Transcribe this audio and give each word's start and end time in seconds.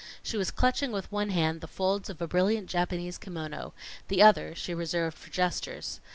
She 0.23 0.35
was 0.35 0.49
clutching 0.49 0.91
with 0.91 1.11
one 1.11 1.29
hand 1.29 1.61
the 1.61 1.67
folds 1.67 2.09
of 2.09 2.23
a 2.23 2.27
brilliant 2.27 2.67
Japanese 2.67 3.19
kimono, 3.19 3.71
the 4.07 4.23
other 4.23 4.55
she 4.55 4.73
reserved 4.73 5.15
for 5.15 5.29
gestures. 5.29 6.01